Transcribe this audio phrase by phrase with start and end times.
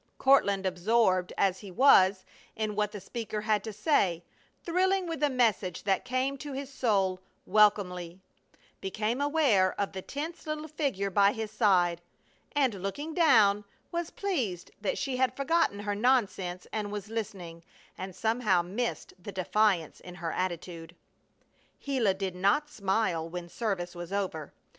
[0.17, 4.23] Courtland, absorbed as he was in what the speaker had to say,
[4.63, 8.19] thrilling with the message that came to his soul welcomely,
[8.79, 12.01] became aware of the tense little figure by his side,
[12.53, 17.61] and, looking down, was pleased that she had forgotten her nonsense and was listening,
[17.95, 20.95] and somehow missed the defiance in her attitude.
[21.83, 24.51] Gila did not smile when service was over.